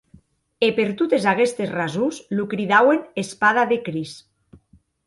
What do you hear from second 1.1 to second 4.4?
aguestes rasons lo cridauen Espada de Crist.